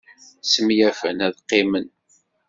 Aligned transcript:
Smenyafen 0.51 1.17
ad 1.27 1.35
qqimen. 1.43 1.85